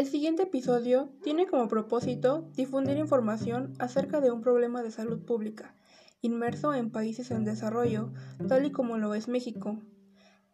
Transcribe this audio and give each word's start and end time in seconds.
El 0.00 0.06
siguiente 0.06 0.44
episodio 0.44 1.10
tiene 1.22 1.46
como 1.46 1.68
propósito 1.68 2.48
difundir 2.56 2.96
información 2.96 3.74
acerca 3.78 4.22
de 4.22 4.30
un 4.30 4.40
problema 4.40 4.82
de 4.82 4.90
salud 4.90 5.26
pública, 5.26 5.74
inmerso 6.22 6.72
en 6.72 6.90
países 6.90 7.30
en 7.30 7.44
desarrollo, 7.44 8.10
tal 8.48 8.64
y 8.64 8.72
como 8.72 8.96
lo 8.96 9.12
es 9.12 9.28
México. 9.28 9.76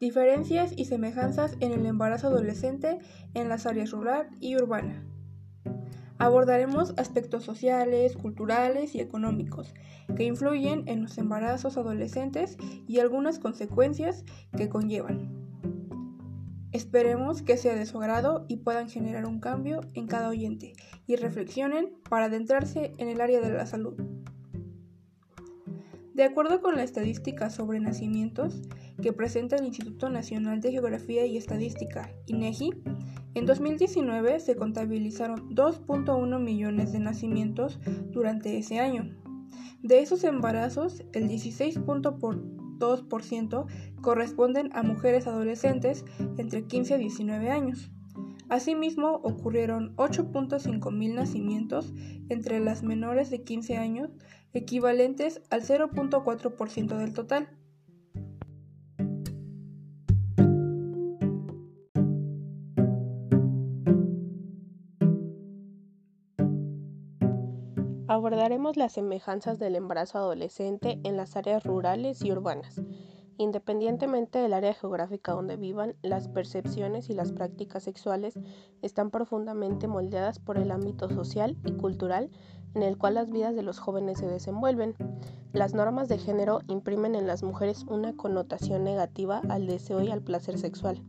Diferencias 0.00 0.72
y 0.76 0.86
semejanzas 0.86 1.56
en 1.60 1.70
el 1.70 1.86
embarazo 1.86 2.26
adolescente 2.26 2.98
en 3.34 3.48
las 3.48 3.66
áreas 3.66 3.92
rural 3.92 4.26
y 4.40 4.56
urbana. 4.56 5.04
Abordaremos 6.18 6.92
aspectos 6.96 7.44
sociales, 7.44 8.16
culturales 8.16 8.96
y 8.96 9.00
económicos 9.00 9.74
que 10.16 10.24
influyen 10.24 10.82
en 10.88 11.02
los 11.02 11.18
embarazos 11.18 11.76
adolescentes 11.76 12.56
y 12.88 12.98
algunas 12.98 13.38
consecuencias 13.38 14.24
que 14.56 14.68
conllevan. 14.68 15.45
Esperemos 16.72 17.42
que 17.42 17.56
sea 17.56 17.74
de 17.74 17.86
su 17.86 17.98
agrado 18.00 18.44
y 18.48 18.56
puedan 18.58 18.88
generar 18.88 19.26
un 19.26 19.40
cambio 19.40 19.80
en 19.94 20.06
cada 20.06 20.28
oyente 20.28 20.74
y 21.06 21.16
reflexionen 21.16 21.92
para 22.08 22.26
adentrarse 22.26 22.92
en 22.98 23.08
el 23.08 23.20
área 23.20 23.40
de 23.40 23.50
la 23.50 23.66
salud. 23.66 23.94
De 26.14 26.24
acuerdo 26.24 26.62
con 26.62 26.76
la 26.76 26.82
estadística 26.82 27.50
sobre 27.50 27.78
nacimientos 27.78 28.62
que 29.02 29.12
presenta 29.12 29.56
el 29.56 29.66
Instituto 29.66 30.08
Nacional 30.08 30.60
de 30.60 30.72
Geografía 30.72 31.26
y 31.26 31.36
Estadística, 31.36 32.10
INEGI, 32.26 32.72
en 33.34 33.44
2019 33.44 34.40
se 34.40 34.56
contabilizaron 34.56 35.54
2.1 35.54 36.40
millones 36.40 36.92
de 36.92 37.00
nacimientos 37.00 37.78
durante 38.10 38.56
ese 38.56 38.80
año. 38.80 39.14
De 39.82 40.00
esos 40.00 40.24
embarazos, 40.24 41.04
el 41.12 41.28
16.2% 42.78 43.66
corresponden 44.00 44.70
a 44.74 44.82
mujeres 44.82 45.26
adolescentes 45.26 46.04
entre 46.38 46.64
15 46.66 46.96
y 46.96 46.98
19 46.98 47.50
años. 47.50 47.90
Asimismo, 48.48 49.20
ocurrieron 49.24 49.96
8.5 49.96 50.92
mil 50.92 51.16
nacimientos 51.16 51.92
entre 52.28 52.60
las 52.60 52.82
menores 52.82 53.30
de 53.30 53.42
15 53.42 53.76
años, 53.76 54.10
equivalentes 54.52 55.42
al 55.50 55.62
0.4% 55.62 56.96
del 56.96 57.12
total. 57.12 57.48
Abordaremos 68.26 68.76
las 68.76 68.94
semejanzas 68.94 69.60
del 69.60 69.76
embarazo 69.76 70.18
adolescente 70.18 70.98
en 71.04 71.16
las 71.16 71.36
áreas 71.36 71.62
rurales 71.62 72.24
y 72.24 72.32
urbanas. 72.32 72.82
Independientemente 73.38 74.40
del 74.40 74.52
área 74.52 74.74
geográfica 74.74 75.30
donde 75.30 75.54
vivan, 75.56 75.94
las 76.02 76.26
percepciones 76.26 77.08
y 77.08 77.14
las 77.14 77.30
prácticas 77.30 77.84
sexuales 77.84 78.36
están 78.82 79.12
profundamente 79.12 79.86
moldeadas 79.86 80.40
por 80.40 80.58
el 80.58 80.72
ámbito 80.72 81.08
social 81.08 81.56
y 81.64 81.74
cultural 81.74 82.28
en 82.74 82.82
el 82.82 82.98
cual 82.98 83.14
las 83.14 83.30
vidas 83.30 83.54
de 83.54 83.62
los 83.62 83.78
jóvenes 83.78 84.18
se 84.18 84.26
desenvuelven. 84.26 84.96
Las 85.52 85.72
normas 85.72 86.08
de 86.08 86.18
género 86.18 86.62
imprimen 86.66 87.14
en 87.14 87.28
las 87.28 87.44
mujeres 87.44 87.84
una 87.88 88.16
connotación 88.16 88.82
negativa 88.82 89.40
al 89.48 89.68
deseo 89.68 90.02
y 90.02 90.10
al 90.10 90.20
placer 90.20 90.58
sexual. 90.58 91.00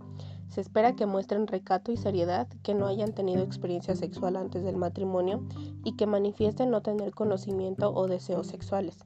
Se 0.50 0.62
espera 0.62 0.96
que 0.96 1.06
muestren 1.06 1.48
recato 1.48 1.92
y 1.92 1.98
seriedad, 1.98 2.48
que 2.64 2.74
no 2.74 2.88
hayan 2.88 3.14
tenido 3.14 3.44
experiencia 3.44 3.96
sexual 3.96 4.36
antes 4.36 4.64
del 4.64 4.78
matrimonio 4.78 5.44
y 5.84 5.96
que 5.96 6.08
manifiesten 6.08 6.72
no 6.72 6.82
tener 6.82 7.12
conocimiento 7.12 7.94
o 7.94 8.08
deseos 8.08 8.48
sexuales. 8.48 8.98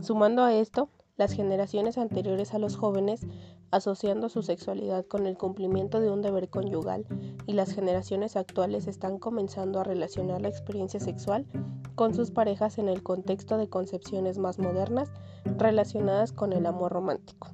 Sumando 0.00 0.42
a 0.42 0.54
esto, 0.54 0.88
las 1.16 1.32
generaciones 1.32 1.98
anteriores 1.98 2.54
a 2.54 2.58
los 2.58 2.76
jóvenes 2.76 3.26
asociando 3.70 4.28
su 4.28 4.42
sexualidad 4.42 5.04
con 5.06 5.26
el 5.26 5.36
cumplimiento 5.36 6.00
de 6.00 6.10
un 6.10 6.22
deber 6.22 6.48
conyugal 6.48 7.06
y 7.46 7.52
las 7.52 7.72
generaciones 7.72 8.36
actuales 8.36 8.86
están 8.86 9.18
comenzando 9.18 9.80
a 9.80 9.84
relacionar 9.84 10.40
la 10.40 10.48
experiencia 10.48 10.98
sexual 10.98 11.46
con 11.94 12.14
sus 12.14 12.30
parejas 12.30 12.78
en 12.78 12.88
el 12.88 13.02
contexto 13.02 13.58
de 13.58 13.68
concepciones 13.68 14.38
más 14.38 14.58
modernas 14.58 15.12
relacionadas 15.44 16.32
con 16.32 16.52
el 16.52 16.66
amor 16.66 16.92
romántico. 16.92 17.48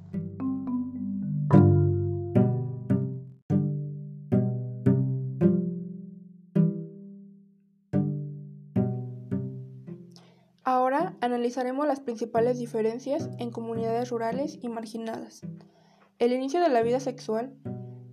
Analizaremos 11.26 11.86
las 11.86 12.00
principales 12.00 12.58
diferencias 12.58 13.28
en 13.38 13.50
comunidades 13.50 14.10
rurales 14.10 14.58
y 14.62 14.68
marginadas. 14.68 15.42
El 16.18 16.32
inicio 16.32 16.60
de 16.60 16.68
la 16.68 16.82
vida 16.82 17.00
sexual 17.00 17.54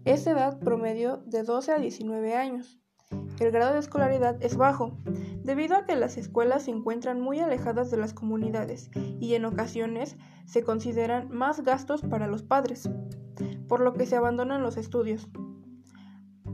es 0.03 0.25
de 0.25 0.31
edad 0.31 0.59
promedio 0.59 1.17
de 1.25 1.43
12 1.43 1.71
a 1.71 1.79
19 1.79 2.35
años. 2.35 2.79
El 3.39 3.51
grado 3.51 3.73
de 3.73 3.79
escolaridad 3.79 4.43
es 4.43 4.57
bajo, 4.57 4.97
debido 5.43 5.75
a 5.75 5.85
que 5.85 5.95
las 5.95 6.17
escuelas 6.17 6.63
se 6.63 6.71
encuentran 6.71 7.21
muy 7.21 7.39
alejadas 7.39 7.91
de 7.91 7.97
las 7.97 8.13
comunidades 8.13 8.89
y 9.19 9.35
en 9.35 9.45
ocasiones 9.45 10.17
se 10.45 10.63
consideran 10.63 11.29
más 11.29 11.61
gastos 11.61 12.01
para 12.01 12.27
los 12.27 12.41
padres, 12.41 12.89
por 13.67 13.79
lo 13.79 13.93
que 13.93 14.05
se 14.05 14.15
abandonan 14.15 14.63
los 14.63 14.75
estudios. 14.75 15.29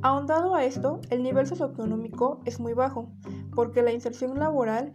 Ahondado 0.02 0.56
a 0.56 0.64
esto, 0.66 1.00
el 1.09 1.24
nivel 1.24 1.48
socioeconómico 1.48 2.42
es 2.46 2.59
muy 2.59 2.74
bajo, 2.74 3.12
porque 3.59 3.81
la 3.81 3.92
inserción 3.92 4.40
laboral 4.40 4.94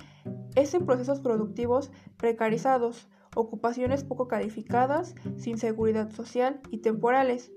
es 0.54 0.72
en 0.72 0.86
procesos 0.86 1.20
productivos 1.20 1.90
precarizados, 2.16 3.10
ocupaciones 3.36 4.04
poco 4.04 4.26
calificadas, 4.26 5.14
sin 5.36 5.58
seguridad 5.58 6.10
social 6.12 6.62
y 6.70 6.78
temporales. 6.78 7.52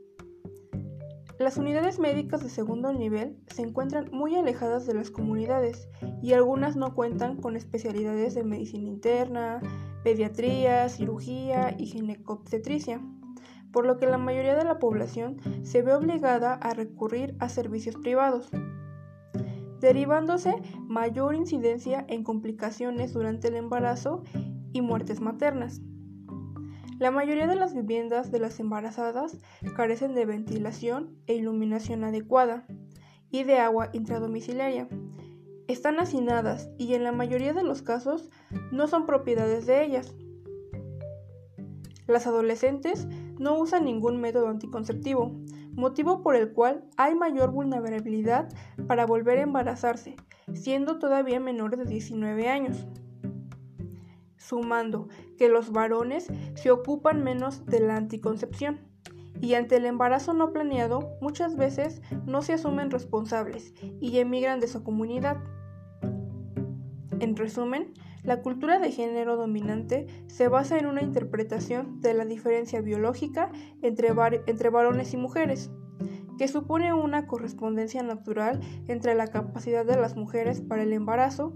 Las 1.40 1.56
unidades 1.56 1.98
médicas 1.98 2.44
de 2.44 2.50
segundo 2.50 2.92
nivel 2.92 3.38
se 3.48 3.62
encuentran 3.62 4.10
muy 4.12 4.36
alejadas 4.36 4.86
de 4.86 4.96
las 4.96 5.10
comunidades 5.10 5.88
y 6.22 6.34
algunas 6.34 6.76
no 6.76 6.94
cuentan 6.94 7.38
con 7.38 7.56
especialidades 7.56 8.36
de 8.36 8.44
medicina 8.44 8.90
interna, 8.90 9.62
pediatría, 10.04 10.90
cirugía 10.90 11.74
y 11.78 11.86
ginecobstetricia, 11.86 13.02
por 13.72 13.86
lo 13.86 13.98
que 13.98 14.08
la 14.08 14.18
mayoría 14.18 14.58
de 14.58 14.66
la 14.66 14.78
población 14.78 15.38
se 15.64 15.82
ve 15.82 15.94
obligada 15.94 16.56
a 16.56 16.74
recurrir 16.74 17.38
a 17.40 17.48
servicios 17.48 17.96
privados 17.96 18.52
derivándose 19.80 20.56
mayor 20.82 21.36
incidencia 21.36 22.06
en 22.08 22.24
complicaciones 22.24 23.14
durante 23.14 23.50
el 23.50 23.56
embarazo 23.56 24.24
y 24.74 24.82
muertes 24.82 25.22
maternas. 25.22 25.82
La 27.00 27.12
mayoría 27.12 27.46
de 27.46 27.56
las 27.56 27.76
viviendas 27.76 28.32
de 28.32 28.40
las 28.40 28.60
embarazadas 28.60 29.38
carecen 29.76 30.16
de 30.16 30.26
ventilación 30.26 31.16
e 31.28 31.36
iluminación 31.36 32.04
adecuada 32.04 32.66
y 33.30 33.44
de 33.44 33.60
agua 33.60 33.90
intradomiciliaria. 33.94 34.90
Están 35.68 36.00
hacinadas 36.00 36.70
y 36.78 36.96
en 36.96 37.04
la 37.04 37.12
mayoría 37.12 37.54
de 37.54 37.64
los 37.64 37.84
casos 37.84 38.30
no 38.72 38.88
son 38.88 39.06
propiedades 39.06 39.68
de 39.68 39.84
ellas. 39.84 40.16
Las 42.08 42.26
adolescentes 42.26 43.06
no 43.40 43.58
usan 43.58 43.86
ningún 43.86 44.20
método 44.20 44.48
anticonceptivo, 44.50 45.36
motivo 45.74 46.22
por 46.24 46.36
el 46.36 46.54
cual 46.54 46.84
hay 46.98 47.16
mayor 47.16 47.52
vulnerabilidad 47.52 48.50
para 48.88 49.06
volver 49.06 49.40
a 49.40 49.44
embarazarse, 49.44 50.16
siendo 50.54 51.00
todavía 51.00 51.40
menores 51.40 51.80
de 51.80 51.86
19 51.86 52.50
años. 52.50 52.88
Sumando 54.38 55.08
que 55.38 55.50
los 55.50 55.72
varones 55.72 56.28
se 56.56 56.72
ocupan 56.72 57.24
menos 57.24 57.66
de 57.66 57.80
la 57.80 57.98
anticoncepción 57.98 58.80
y 59.42 59.54
ante 59.54 59.78
el 59.78 59.86
embarazo 59.86 60.34
no 60.34 60.52
planeado 60.52 61.12
muchas 61.22 61.56
veces 61.56 62.02
no 62.26 62.42
se 62.42 62.54
asumen 62.54 62.90
responsables 62.90 63.74
y 64.00 64.18
emigran 64.18 64.60
de 64.60 64.68
su 64.68 64.84
comunidad. 64.84 65.38
En 67.20 67.36
resumen, 67.36 67.94
la 68.28 68.42
cultura 68.42 68.78
de 68.78 68.92
género 68.92 69.38
dominante 69.38 70.06
se 70.28 70.50
basa 70.50 70.78
en 70.78 70.86
una 70.86 71.02
interpretación 71.02 72.02
de 72.02 72.14
la 72.14 72.26
diferencia 72.26 72.82
biológica 72.82 73.54
entre, 73.82 74.12
varones 74.12 75.14
y 75.14 75.18
mujeres, 75.18 75.72
que 76.38 76.50
supone 76.50 76.94
una 76.94 77.26
correspondencia 77.26 78.04
natural 78.04 78.60
entre 78.90 79.16
la 79.16 79.28
capacidad 79.28 79.86
de 79.86 79.96
las 79.96 80.18
mujeres 80.18 80.60
para 80.60 80.84
el 80.84 80.92
embarazo, 80.92 81.56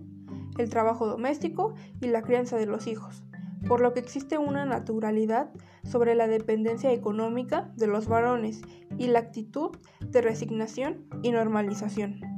el 0.57 0.69
trabajo 0.69 1.07
doméstico 1.07 1.73
y 1.99 2.07
la 2.07 2.21
crianza 2.21 2.55
de 2.55 2.67
los 2.67 2.87
hijos, 2.87 3.21
por 3.67 3.81
lo 3.81 3.93
que 3.93 3.99
existe 3.99 4.37
una 4.37 4.63
naturalidad 4.63 5.51
sobre 5.83 6.15
la 6.15 6.27
dependencia 6.27 6.93
económica 6.93 7.73
de 7.75 7.87
los 7.87 8.07
varones 8.07 8.61
y 8.97 9.07
la 9.07 9.19
actitud 9.19 9.71
de 9.99 10.21
resignación 10.21 11.05
y 11.21 11.31
normalización. 11.31 12.30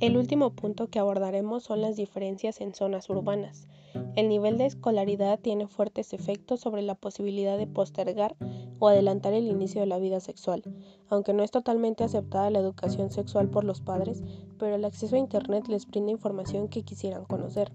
El 0.00 0.16
último 0.16 0.48
punto 0.48 0.88
que 0.88 0.98
abordaremos 0.98 1.64
son 1.64 1.82
las 1.82 1.94
diferencias 1.94 2.62
en 2.62 2.74
zonas 2.74 3.10
urbanas. 3.10 3.68
El 4.16 4.30
nivel 4.30 4.56
de 4.56 4.64
escolaridad 4.64 5.38
tiene 5.38 5.66
fuertes 5.66 6.14
efectos 6.14 6.60
sobre 6.60 6.80
la 6.80 6.94
posibilidad 6.94 7.58
de 7.58 7.66
postergar 7.66 8.34
o 8.78 8.88
adelantar 8.88 9.34
el 9.34 9.46
inicio 9.46 9.82
de 9.82 9.86
la 9.86 9.98
vida 9.98 10.20
sexual. 10.20 10.62
Aunque 11.10 11.34
no 11.34 11.42
es 11.42 11.50
totalmente 11.50 12.02
aceptada 12.02 12.48
la 12.48 12.60
educación 12.60 13.10
sexual 13.10 13.50
por 13.50 13.64
los 13.64 13.82
padres, 13.82 14.22
pero 14.58 14.74
el 14.74 14.86
acceso 14.86 15.16
a 15.16 15.18
Internet 15.18 15.68
les 15.68 15.86
brinda 15.86 16.12
información 16.12 16.68
que 16.68 16.82
quisieran 16.82 17.26
conocer. 17.26 17.70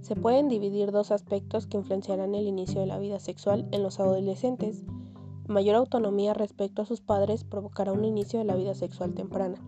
Se 0.00 0.16
pueden 0.16 0.48
dividir 0.48 0.92
dos 0.92 1.10
aspectos 1.10 1.66
que 1.66 1.76
influenciarán 1.76 2.34
el 2.34 2.46
inicio 2.46 2.80
de 2.80 2.86
la 2.86 2.98
vida 2.98 3.20
sexual 3.20 3.68
en 3.70 3.82
los 3.82 4.00
adolescentes. 4.00 4.82
Mayor 5.46 5.76
autonomía 5.76 6.32
respecto 6.32 6.80
a 6.80 6.86
sus 6.86 7.02
padres 7.02 7.44
provocará 7.44 7.92
un 7.92 8.06
inicio 8.06 8.38
de 8.38 8.46
la 8.46 8.56
vida 8.56 8.74
sexual 8.74 9.12
temprana. 9.12 9.62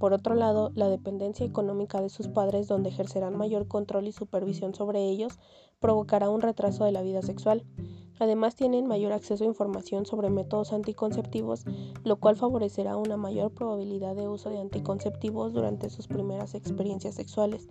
Por 0.00 0.14
otro 0.14 0.34
lado, 0.34 0.72
la 0.74 0.88
dependencia 0.88 1.44
económica 1.44 2.00
de 2.00 2.08
sus 2.08 2.26
padres, 2.26 2.66
donde 2.66 2.88
ejercerán 2.88 3.36
mayor 3.36 3.68
control 3.68 4.08
y 4.08 4.12
supervisión 4.12 4.74
sobre 4.74 5.04
ellos, 5.04 5.38
provocará 5.78 6.30
un 6.30 6.40
retraso 6.40 6.86
de 6.86 6.92
la 6.92 7.02
vida 7.02 7.20
sexual. 7.20 7.66
Además, 8.18 8.56
tienen 8.56 8.86
mayor 8.86 9.12
acceso 9.12 9.44
a 9.44 9.46
información 9.46 10.06
sobre 10.06 10.30
métodos 10.30 10.72
anticonceptivos, 10.72 11.66
lo 12.02 12.16
cual 12.16 12.36
favorecerá 12.36 12.96
una 12.96 13.18
mayor 13.18 13.52
probabilidad 13.52 14.16
de 14.16 14.26
uso 14.26 14.48
de 14.48 14.58
anticonceptivos 14.58 15.52
durante 15.52 15.90
sus 15.90 16.08
primeras 16.08 16.54
experiencias 16.54 17.16
sexuales. 17.16 17.68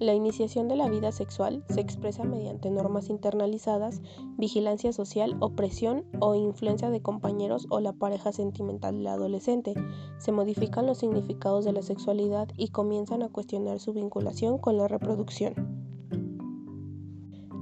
La 0.00 0.14
iniciación 0.14 0.68
de 0.68 0.76
la 0.76 0.88
vida 0.88 1.10
sexual 1.10 1.64
se 1.68 1.80
expresa 1.80 2.22
mediante 2.22 2.70
normas 2.70 3.10
internalizadas, 3.10 4.00
vigilancia 4.36 4.92
social, 4.92 5.36
opresión 5.40 6.04
o 6.20 6.36
influencia 6.36 6.88
de 6.88 7.02
compañeros 7.02 7.66
o 7.68 7.80
la 7.80 7.92
pareja 7.92 8.30
sentimental 8.30 8.96
del 8.96 9.08
adolescente. 9.08 9.74
Se 10.18 10.30
modifican 10.30 10.86
los 10.86 10.98
significados 10.98 11.64
de 11.64 11.72
la 11.72 11.82
sexualidad 11.82 12.48
y 12.56 12.68
comienzan 12.68 13.24
a 13.24 13.28
cuestionar 13.28 13.80
su 13.80 13.92
vinculación 13.92 14.58
con 14.58 14.76
la 14.76 14.86
reproducción. 14.86 15.87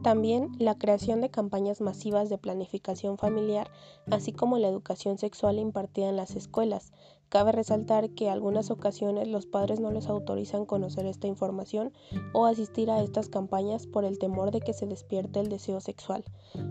También 0.06 0.52
la 0.60 0.78
creación 0.78 1.20
de 1.20 1.30
campañas 1.30 1.80
masivas 1.80 2.28
de 2.28 2.38
planificación 2.38 3.18
familiar, 3.18 3.72
así 4.08 4.30
como 4.30 4.56
la 4.56 4.68
educación 4.68 5.18
sexual 5.18 5.58
impartida 5.58 6.08
en 6.08 6.14
las 6.14 6.36
escuelas. 6.36 6.92
Cabe 7.28 7.50
resaltar 7.50 8.10
que 8.10 8.26
en 8.26 8.30
algunas 8.30 8.70
ocasiones 8.70 9.26
los 9.26 9.46
padres 9.46 9.80
no 9.80 9.90
les 9.90 10.06
autorizan 10.06 10.64
conocer 10.64 11.06
esta 11.06 11.26
información 11.26 11.92
o 12.32 12.46
asistir 12.46 12.88
a 12.88 13.02
estas 13.02 13.28
campañas 13.28 13.88
por 13.88 14.04
el 14.04 14.20
temor 14.20 14.52
de 14.52 14.60
que 14.60 14.72
se 14.74 14.86
despierte 14.86 15.40
el 15.40 15.48
deseo 15.48 15.80
sexual. 15.80 16.22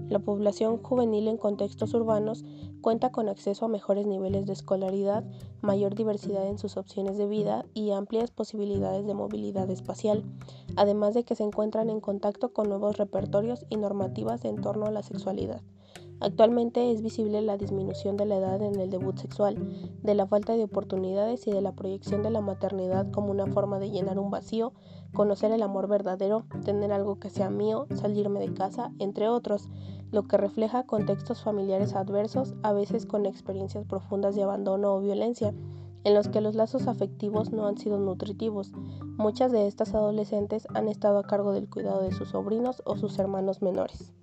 La 0.08 0.20
población 0.20 0.82
juvenil 0.82 1.28
en 1.28 1.36
contextos 1.36 1.94
urbanos 1.94 2.46
cuenta 2.80 3.12
con 3.12 3.28
acceso 3.28 3.66
a 3.66 3.68
mejores 3.68 4.08
niveles 4.08 4.46
de 4.46 4.54
escolaridad, 4.54 5.26
mayor 5.62 5.94
diversidad 5.94 6.48
en 6.48 6.58
sus 6.58 6.78
opciones 6.78 7.18
de 7.18 7.28
vida 7.28 7.66
y 7.74 7.92
amplias 7.92 8.32
posibilidades 8.32 9.06
de 9.06 9.14
movilidad 9.14 9.70
espacial, 9.70 10.24
además 10.78 11.16
de 11.16 11.26
que 11.26 11.36
se 11.36 11.44
encuentran 11.44 11.90
en 11.90 12.00
contacto 12.00 12.54
con 12.54 12.70
nuevos 12.70 12.96
repertorios 12.96 13.25
y 13.70 13.78
normativas 13.78 14.46
en 14.46 14.62
torno 14.62 14.86
a 14.86 14.92
la 14.92 15.04
sexualidad. 15.04 15.62
Actualmente 16.22 16.92
es 16.92 17.02
visible 17.02 17.42
la 17.42 17.58
disminución 17.58 18.16
de 18.16 18.26
la 18.26 18.38
edad 18.38 18.62
en 18.62 18.80
el 18.80 18.90
debut 18.90 19.18
sexual, 19.18 19.58
de 20.02 20.16
la 20.16 20.26
falta 20.26 20.56
de 20.56 20.64
oportunidades 20.64 21.46
y 21.46 21.52
de 21.52 21.62
la 21.62 21.74
proyección 21.74 22.24
de 22.24 22.30
la 22.30 22.40
maternidad 22.40 23.12
como 23.12 23.32
una 23.32 23.48
forma 23.48 23.80
de 23.80 23.92
llenar 23.92 24.18
un 24.18 24.32
vacío, 24.32 24.72
conocer 25.14 25.52
el 25.52 25.62
amor 25.62 25.90
verdadero, 25.90 26.46
tener 26.64 26.94
algo 26.94 27.20
que 27.20 27.30
sea 27.30 27.50
mío, 27.50 27.88
salirme 27.94 28.40
de 28.40 28.54
casa, 28.54 28.92
entre 29.00 29.28
otros, 29.28 29.68
lo 30.12 30.24
que 30.24 30.38
refleja 30.38 30.86
contextos 30.86 31.44
familiares 31.44 31.96
adversos, 31.96 32.56
a 32.64 32.72
veces 32.72 33.06
con 33.06 33.26
experiencias 33.26 33.86
profundas 33.86 34.36
de 34.36 34.44
abandono 34.44 34.96
o 34.96 35.02
violencia, 35.02 35.54
en 36.06 36.14
los 36.14 36.30
que 36.30 36.40
los 36.40 36.56
lazos 36.56 36.88
afectivos 36.88 37.52
no 37.52 37.68
han 37.68 37.78
sido 37.78 37.98
nutritivos. 37.98 38.72
Muchas 39.18 39.52
de 39.52 39.68
estas 39.68 39.96
adolescentes 39.96 40.68
han 40.76 40.88
estado 40.88 41.18
a 41.18 41.24
cargo 41.24 41.52
del 41.52 41.68
cuidado 41.68 42.04
de 42.04 42.12
sus 42.12 42.30
sobrinos 42.30 42.82
o 42.86 42.96
sus 42.96 43.18
hermanos 43.18 43.64
menores. 43.64 44.14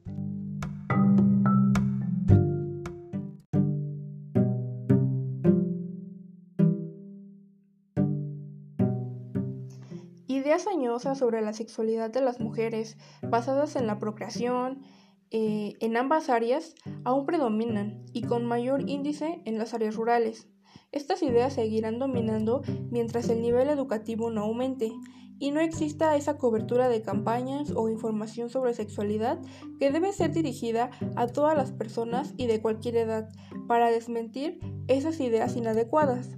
Ideas 10.28 10.66
añosas 10.68 11.18
sobre 11.18 11.42
la 11.42 11.52
sexualidad 11.52 12.10
de 12.10 12.20
las 12.20 12.38
mujeres, 12.38 12.96
basadas 13.22 13.74
en 13.74 13.88
la 13.88 13.98
procreación, 13.98 14.82
eh, 15.30 15.74
en 15.80 15.96
ambas 15.96 16.28
áreas, 16.28 16.74
aún 17.04 17.26
predominan 17.26 18.04
y 18.12 18.22
con 18.22 18.44
mayor 18.44 18.88
índice 18.88 19.42
en 19.44 19.58
las 19.58 19.74
áreas 19.74 19.96
rurales. 19.96 20.48
Estas 20.92 21.22
ideas 21.22 21.54
seguirán 21.54 21.98
dominando 21.98 22.62
mientras 22.90 23.30
el 23.30 23.40
nivel 23.40 23.70
educativo 23.70 24.30
no 24.30 24.42
aumente 24.42 24.92
y 25.38 25.50
no 25.50 25.60
exista 25.60 26.14
esa 26.16 26.36
cobertura 26.36 26.88
de 26.88 27.02
campañas 27.02 27.72
o 27.74 27.88
información 27.88 28.50
sobre 28.50 28.74
sexualidad 28.74 29.40
que 29.80 29.90
debe 29.90 30.12
ser 30.12 30.32
dirigida 30.32 30.90
a 31.16 31.26
todas 31.26 31.56
las 31.56 31.72
personas 31.72 32.34
y 32.36 32.46
de 32.46 32.60
cualquier 32.60 32.96
edad 32.96 33.28
para 33.66 33.90
desmentir 33.90 34.60
esas 34.86 35.18
ideas 35.18 35.56
inadecuadas. 35.56 36.36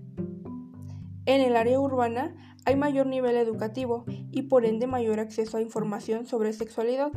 En 1.26 1.40
el 1.40 1.56
área 1.56 1.80
urbana 1.80 2.34
hay 2.64 2.76
mayor 2.76 3.06
nivel 3.06 3.36
educativo 3.36 4.04
y 4.30 4.42
por 4.42 4.64
ende 4.64 4.86
mayor 4.86 5.20
acceso 5.20 5.56
a 5.56 5.62
información 5.62 6.26
sobre 6.26 6.52
sexualidad. 6.52 7.12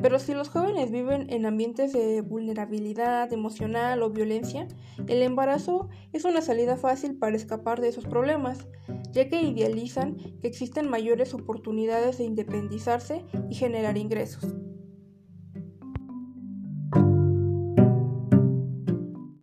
Pero 0.00 0.18
si 0.18 0.34
los 0.34 0.50
jóvenes 0.50 0.90
viven 0.90 1.30
en 1.30 1.46
ambientes 1.46 1.92
de 1.92 2.20
vulnerabilidad 2.20 3.32
emocional 3.32 4.02
o 4.02 4.10
violencia, 4.10 4.68
el 5.06 5.22
embarazo 5.22 5.88
es 6.12 6.24
una 6.24 6.42
salida 6.42 6.76
fácil 6.76 7.16
para 7.16 7.36
escapar 7.36 7.80
de 7.80 7.88
esos 7.88 8.04
problemas, 8.04 8.66
ya 9.12 9.28
que 9.28 9.40
idealizan 9.42 10.16
que 10.40 10.48
existen 10.48 10.90
mayores 10.90 11.32
oportunidades 11.32 12.18
de 12.18 12.24
independizarse 12.24 13.24
y 13.48 13.54
generar 13.54 13.96
ingresos. 13.96 14.54